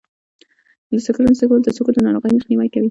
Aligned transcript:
د 0.91 0.93
سګرټ 1.05 1.23
نه 1.31 1.35
څکول 1.39 1.59
د 1.63 1.67
سږو 1.75 1.91
د 1.93 1.97
ناروغۍ 2.05 2.29
مخنیوی 2.33 2.69
کوي. 2.73 2.79